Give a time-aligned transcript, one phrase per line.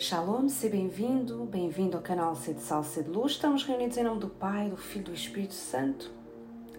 [0.00, 3.32] Shalom, seja bem-vindo, bem-vindo ao canal C de Sal, C de Luz.
[3.32, 6.12] Estamos reunidos em nome do Pai, do Filho e do Espírito Santo.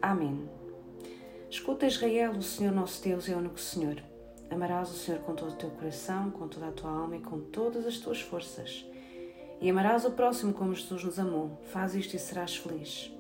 [0.01, 0.49] Amém.
[1.49, 4.01] Escuta, Israel, o Senhor nosso Deus é o único Senhor.
[4.49, 7.41] Amarás o Senhor com todo o teu coração, com toda a tua alma e com
[7.41, 8.85] todas as tuas forças.
[9.59, 11.59] E amarás o próximo como Jesus nos amou.
[11.73, 13.11] Faz isto e serás feliz.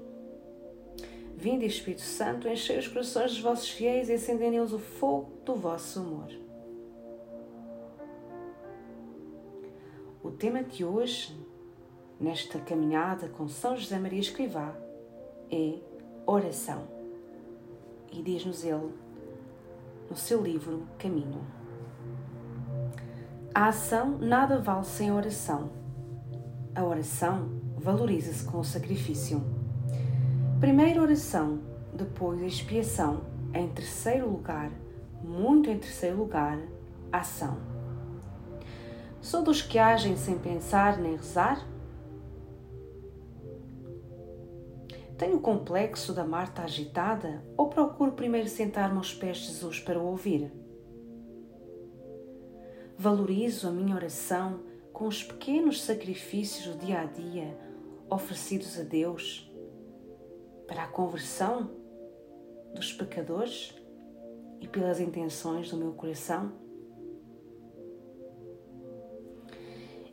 [1.35, 5.55] Vinde, Espírito Santo, enchei os corações dos vossos fiéis e acendei neles o fogo do
[5.55, 6.48] vosso amor.
[10.39, 11.37] Tema de hoje,
[12.17, 14.73] nesta caminhada com São José Maria Escrivá,
[15.51, 15.75] é
[16.25, 16.87] oração.
[18.09, 18.89] E diz-nos ele
[20.09, 21.45] no seu livro Caminho.
[23.53, 25.71] A ação nada vale sem oração.
[26.73, 29.43] A oração valoriza-se com o sacrifício.
[30.61, 31.59] Primeiro oração,
[31.93, 34.71] depois expiação, em terceiro lugar,
[35.21, 36.57] muito em terceiro lugar,
[37.11, 37.78] ação.
[39.21, 41.67] Sou dos que agem sem pensar nem rezar?
[45.17, 49.99] Tenho o complexo da Marta agitada ou procuro primeiro sentar-me aos pés de Jesus para
[49.99, 50.49] o ouvir?
[52.97, 54.61] Valorizo a minha oração
[54.93, 57.57] com os pequenos sacrifícios do dia a dia
[58.09, 59.51] oferecidos a Deus
[60.65, 61.69] para a conversão
[62.73, 63.75] dos pecadores
[64.61, 66.68] e pelas intenções do meu coração?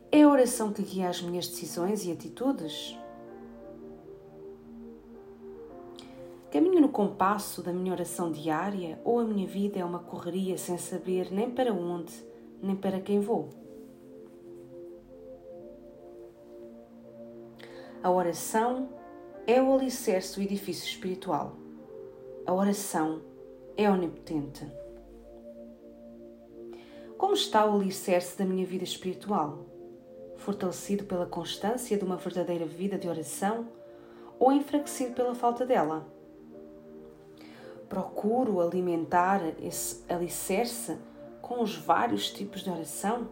[0.09, 2.97] É a oração que guia as minhas decisões e atitudes?
[6.49, 10.77] Caminho no compasso da minha oração diária ou a minha vida é uma correria sem
[10.77, 12.13] saber nem para onde,
[12.63, 13.49] nem para quem vou?
[18.01, 18.87] A oração
[19.45, 21.57] é o alicerce do edifício espiritual.
[22.45, 23.21] A oração
[23.75, 24.65] é onipotente.
[27.17, 29.76] Como está o alicerce da minha vida espiritual?
[30.37, 33.67] Fortalecido pela constância de uma verdadeira vida de oração
[34.39, 36.07] ou enfraquecido pela falta dela?
[37.89, 40.97] Procuro alimentar esse alicerce
[41.41, 43.29] com os vários tipos de oração?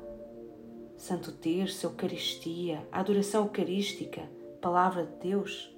[0.98, 4.30] Santo Terço, Eucaristia, adoração eucarística,
[4.62, 5.76] Palavra de Deus?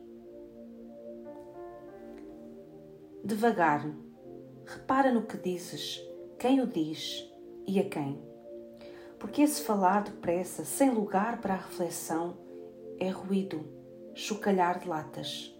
[3.23, 3.91] Devagar,
[4.65, 6.01] repara no que dizes,
[6.37, 7.29] quem o diz
[7.65, 8.26] e a quem.
[9.19, 12.37] Porque esse falar depressa, sem lugar para a reflexão,
[12.99, 13.65] é ruído,
[14.13, 15.53] chocalhar de latas.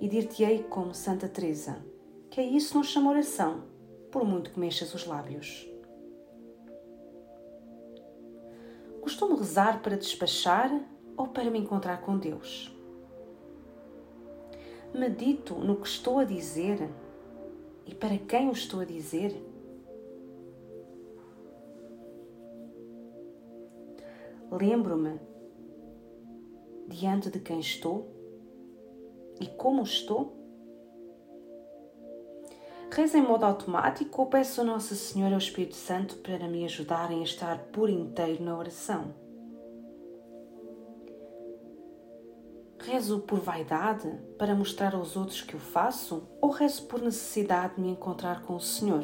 [0.00, 1.82] E dir-te-ei como Santa Teresa,
[2.30, 3.64] que a isso não chama oração,
[4.10, 5.66] por muito que mexas os lábios.
[9.00, 10.70] Costumo rezar para despachar
[11.16, 12.76] ou para me encontrar com Deus?
[14.92, 16.90] Medito no que estou a dizer
[17.86, 19.45] e para quem o estou a dizer?
[24.50, 25.20] Lembro-me
[26.88, 28.14] diante de quem estou
[29.40, 30.36] e como estou?
[32.90, 36.64] Rezo em modo automático ou peço a Nossa Senhora e ao Espírito Santo para me
[36.64, 39.12] ajudarem a estar por inteiro na oração?
[42.78, 44.08] Rezo por vaidade
[44.38, 48.54] para mostrar aos outros que o faço ou rezo por necessidade de me encontrar com
[48.54, 49.02] o Senhor?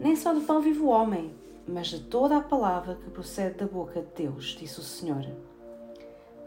[0.00, 1.34] Nem só do pão vive o homem,
[1.66, 5.24] mas de toda a palavra que procede da boca de Deus, disse o Senhor.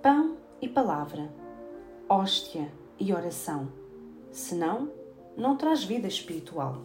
[0.01, 1.29] Pão e palavra,
[2.07, 3.67] hóstia e oração,
[4.31, 4.89] senão
[5.35, 6.83] não traz vida espiritual.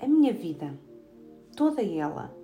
[0.00, 0.78] A minha vida,
[1.56, 2.34] toda ela,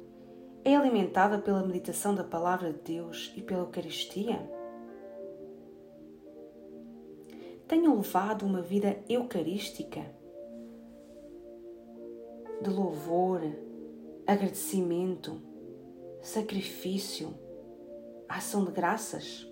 [0.64, 4.50] é alimentada pela meditação da palavra de Deus e pela Eucaristia?
[7.68, 10.04] Tenho levado uma vida eucarística?
[12.60, 13.42] De louvor,
[14.26, 15.40] agradecimento,
[16.22, 17.34] sacrifício,
[18.28, 19.46] ação de graças.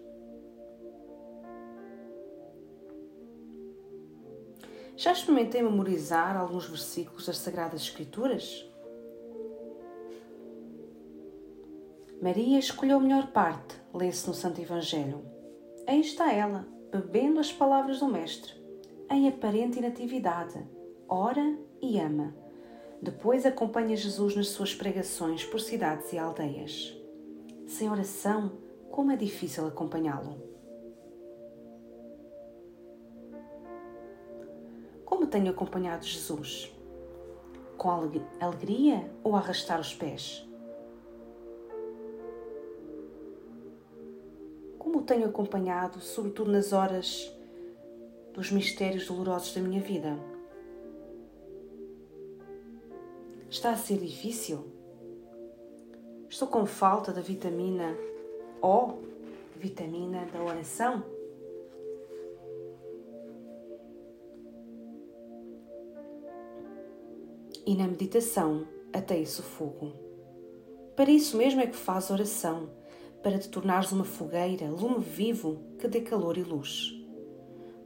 [4.97, 8.65] Já experimentei memorizar alguns versículos das Sagradas Escrituras?
[12.23, 15.23] Maria escolheu a melhor parte, lê-se no Santo Evangelho.
[15.87, 18.55] Aí está ela, bebendo as palavras do Mestre,
[19.11, 20.65] em aparente inatividade,
[21.07, 22.44] ora e ama
[23.01, 26.97] depois acompanha Jesus nas suas pregações por cidades e aldeias.
[27.67, 28.53] Sem oração,
[28.91, 30.43] como é difícil acompanhá-lo.
[35.05, 36.73] Como tenho acompanhado Jesus?
[37.77, 37.91] Com
[38.41, 40.49] alegria ou arrastar os pés?
[44.79, 47.33] Como tenho acompanhado, sobretudo nas horas
[48.33, 50.34] dos mistérios dolorosos da minha vida?
[53.55, 54.65] Está a ser difícil?
[56.29, 57.97] Estou com falta da vitamina
[58.61, 58.95] O,
[59.55, 61.05] vitamina da oração?
[67.65, 69.93] E na meditação até isso fogo.
[70.97, 72.69] Para isso mesmo é que faz oração,
[73.23, 76.93] para te tornares uma fogueira, lume vivo que dê calor e luz.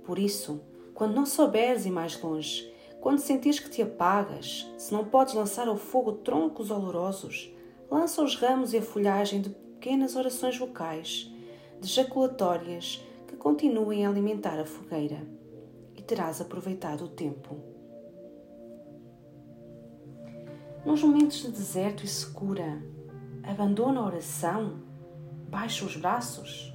[0.03, 0.62] Por isso,
[0.94, 5.69] quando não souberes ir mais longe, quando sentires que te apagas, se não podes lançar
[5.69, 7.53] ao fogo troncos olorosos,
[7.91, 11.33] lança os ramos e a folhagem de pequenas orações vocais,
[11.81, 15.25] de jaculatórias que continuem a alimentar a fogueira,
[15.97, 17.56] e terás aproveitado o tempo.
[20.85, 22.83] Nos momentos de deserto e secura,
[23.44, 24.83] abandona a oração,
[25.49, 26.75] baixa os braços.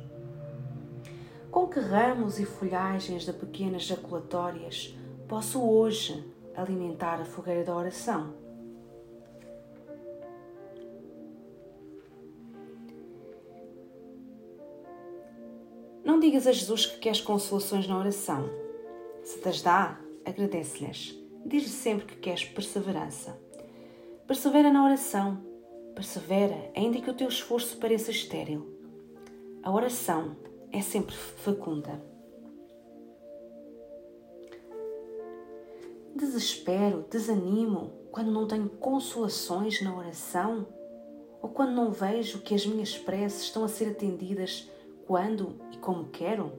[1.51, 4.95] Com que ramos e folhagens de pequenas jaculatórias
[5.33, 6.23] posso hoje
[6.55, 8.35] alimentar a fogueira da oração?
[16.05, 18.47] Não digas a Jesus que queres consolações na oração.
[19.23, 21.19] Se te as dá, agradece-lhes.
[21.43, 23.35] Diz-lhe sempre que queres perseverança.
[24.27, 25.43] Persevera na oração.
[25.95, 28.71] Persevera, ainda que o teu esforço pareça estéril.
[29.63, 30.37] A oração
[30.71, 32.12] é sempre fecunda.
[36.23, 40.65] Desespero, desanimo quando não tenho consolações na oração
[41.41, 44.71] ou quando não vejo que as minhas preces estão a ser atendidas
[45.05, 46.53] quando e como quero?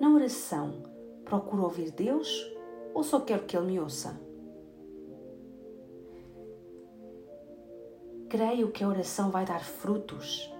[0.00, 0.84] Na oração,
[1.22, 2.50] procuro ouvir Deus
[2.94, 4.18] ou só quero que Ele me ouça?
[8.30, 10.50] Creio que a oração vai dar frutos,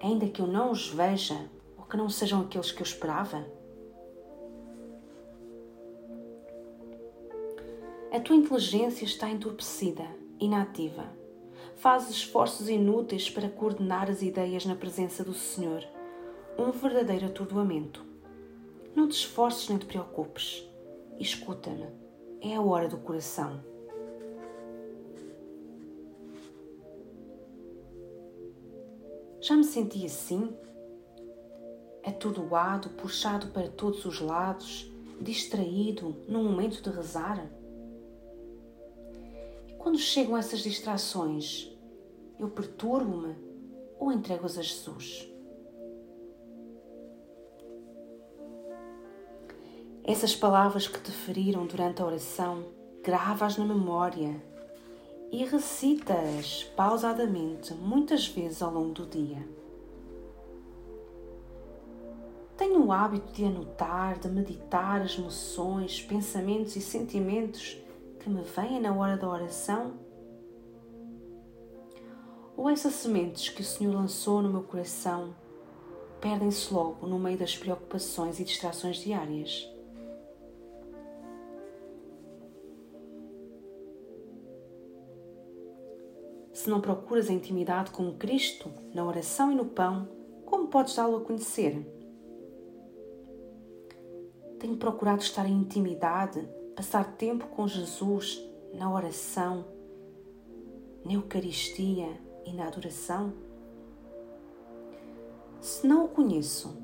[0.00, 3.44] ainda que eu não os veja ou que não sejam aqueles que eu esperava?
[8.12, 10.04] A tua inteligência está entorpecida,
[10.38, 11.06] inativa.
[11.76, 15.82] Fazes esforços inúteis para coordenar as ideias na presença do Senhor.
[16.58, 18.04] Um verdadeiro atordoamento.
[18.94, 20.62] Não te esforces nem te preocupes.
[21.18, 21.86] Escuta-me.
[22.42, 23.64] É a hora do coração.
[29.40, 30.54] Já me senti assim?
[32.04, 37.61] Atordoado, puxado para todos os lados, distraído no momento de rezar?
[39.82, 41.68] Quando chegam essas distrações,
[42.38, 43.34] eu perturbo-me
[43.98, 45.28] ou entrego-as a Jesus?
[50.04, 52.64] Essas palavras que te feriram durante a oração,
[53.02, 54.40] grava-as na memória
[55.32, 59.44] e recita-as pausadamente muitas vezes ao longo do dia.
[62.56, 67.82] Tenho o hábito de anotar, de meditar as emoções, pensamentos e sentimentos
[68.22, 69.94] que me vêm na hora da oração?
[72.56, 75.34] Ou essas sementes que o Senhor lançou no meu coração
[76.20, 79.68] perdem-se logo no meio das preocupações e distrações diárias?
[86.52, 90.08] Se não procuras a intimidade com Cristo na oração e no pão,
[90.44, 91.84] como podes dá-lo a conhecer?
[94.60, 99.64] Tenho procurado estar em intimidade, passar tempo com Jesus na oração,
[101.04, 102.08] na Eucaristia
[102.44, 103.32] e na adoração?
[105.60, 106.76] Se não o conheço,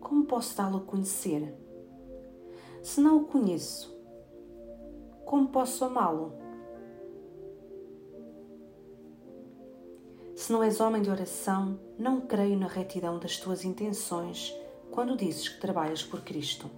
[0.00, 1.54] como posso dá-lo a conhecer?
[2.82, 3.96] Se não o conheço,
[5.24, 6.32] como posso amá-lo?
[10.34, 14.54] Se não és homem de oração, não creio na retidão das tuas intenções
[14.90, 16.70] quando dizes que trabalhas por Cristo.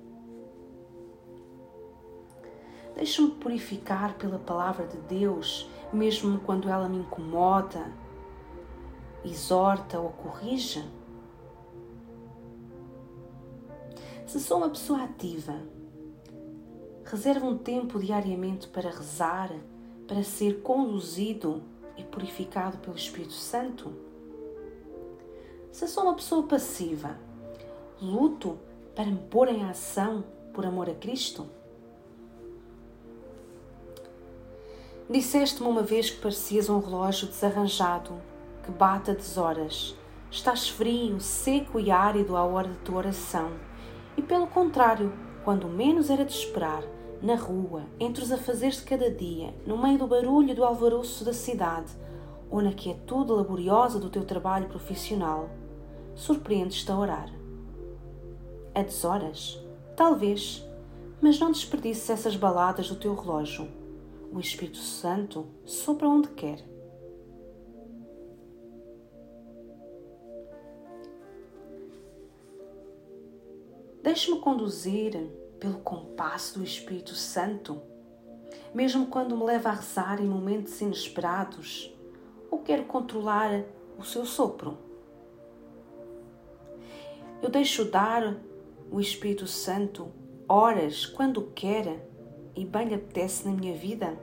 [3.01, 7.91] Deixa-me purificar pela palavra de Deus, mesmo quando ela me incomoda,
[9.25, 10.85] exorta ou corrige.
[14.27, 15.63] Se sou uma pessoa ativa,
[17.03, 19.51] reserva um tempo diariamente para rezar,
[20.07, 21.63] para ser conduzido
[21.97, 23.95] e purificado pelo Espírito Santo?
[25.73, 27.19] Se sou uma pessoa passiva,
[27.99, 28.59] luto
[28.95, 31.59] para me pôr em ação por amor a Cristo?
[35.11, 38.13] Disseste-me uma vez que parecias um relógio desarranjado,
[38.63, 39.97] que bate a deshoras.
[40.31, 43.51] Estás frio, seco e árido à hora de tua oração.
[44.17, 45.13] E pelo contrário,
[45.43, 46.85] quando menos era de esperar,
[47.21, 51.33] na rua, entre os afazeres de cada dia, no meio do barulho do alvoroço da
[51.33, 51.91] cidade,
[52.49, 55.51] ou na quietude laboriosa do teu trabalho profissional,
[56.15, 57.29] surpreendes-te a orar.
[58.77, 59.61] A deshoras?
[59.97, 60.65] Talvez,
[61.21, 63.80] mas não desperdices essas baladas do teu relógio.
[64.33, 66.65] O Espírito Santo sopra onde quer.
[74.03, 75.13] Deixe-me conduzir
[75.59, 77.83] pelo compasso do Espírito Santo,
[78.73, 81.95] mesmo quando me leva a rezar em momentos inesperados,
[82.51, 83.65] ou quero controlar
[83.99, 84.79] o seu sopro.
[87.43, 88.37] Eu deixo dar
[88.91, 90.11] o Espírito Santo
[90.49, 92.10] horas quando quer
[92.61, 94.19] e bem lhe apetece na minha vida?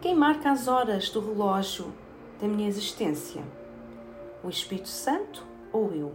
[0.00, 1.92] Quem marca as horas do relógio
[2.40, 3.42] da minha existência?
[4.42, 6.14] O Espírito Santo ou eu?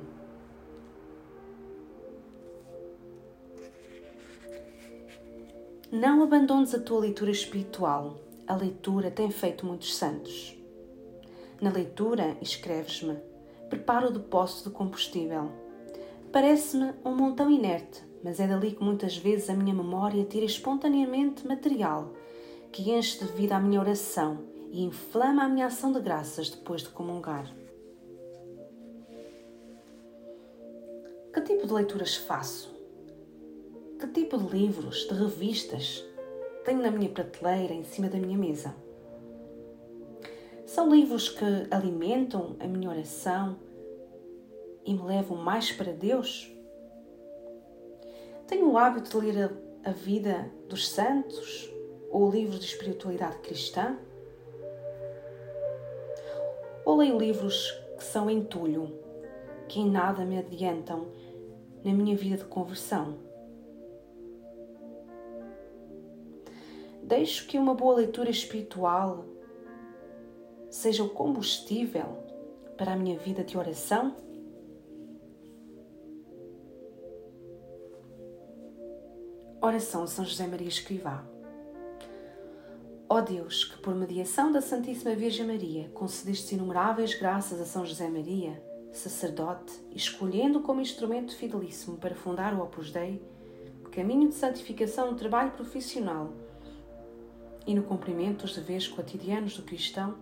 [5.92, 8.18] Não abandones a tua leitura espiritual.
[8.48, 10.58] A leitura tem feito muitos santos.
[11.62, 13.20] Na leitura, escreves-me:
[13.70, 15.63] prepara o depósito de combustível.
[16.34, 21.46] Parece-me um montão inerte, mas é dali que muitas vezes a minha memória tira espontaneamente
[21.48, 22.12] material
[22.72, 24.40] que enche de vida a minha oração
[24.72, 27.54] e inflama a minha ação de graças depois de comungar.
[31.32, 32.74] Que tipo de leituras faço?
[34.00, 36.04] Que tipo de livros, de revistas
[36.66, 38.76] tenho na minha prateleira em cima da minha mesa?
[40.66, 43.56] São livros que alimentam a minha oração
[44.86, 46.52] e me levam mais para Deus?
[48.48, 49.52] Tenho o hábito de ler
[49.84, 51.70] a, vida dos santos
[52.10, 53.98] ou livros de espiritualidade cristã?
[56.86, 59.00] Ou leio livros que são entulho,
[59.68, 61.08] que em nada me adiantam
[61.84, 63.18] na minha vida de conversão?
[67.02, 69.26] Deixo que uma boa leitura espiritual
[70.70, 72.18] seja o combustível
[72.78, 74.16] para a minha vida de oração?
[79.66, 81.24] Oração a São José Maria Escrivá.
[83.08, 88.10] Ó Deus, que por mediação da Santíssima Virgem Maria concedeste inumeráveis graças a São José
[88.10, 93.22] Maria, sacerdote, escolhendo como instrumento fidelíssimo para fundar o Opus Dei,
[93.90, 96.34] caminho de santificação no trabalho profissional
[97.66, 100.16] e no cumprimento dos deveres cotidianos do cristão,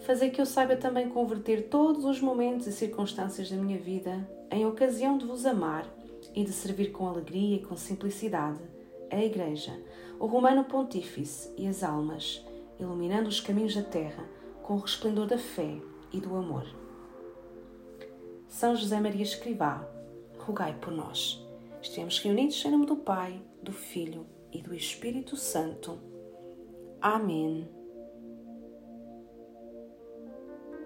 [0.00, 4.66] fazer que eu saiba também converter todos os momentos e circunstâncias da minha vida em
[4.66, 5.86] ocasião de vos amar
[6.34, 8.62] e de servir com alegria e com simplicidade
[9.10, 9.78] a Igreja,
[10.18, 12.44] o Romano Pontífice e as almas,
[12.78, 14.24] iluminando os caminhos da terra
[14.62, 15.80] com o resplendor da fé
[16.12, 16.66] e do amor.
[18.46, 19.86] São José Maria Escrivá,
[20.38, 21.44] rogai por nós.
[21.80, 25.98] Estamos reunidos em nome do Pai, do Filho e do Espírito Santo.
[27.00, 27.77] Amém.